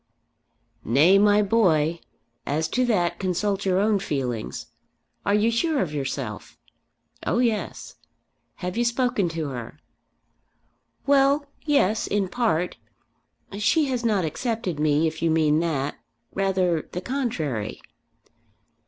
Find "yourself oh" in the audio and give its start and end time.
5.93-7.37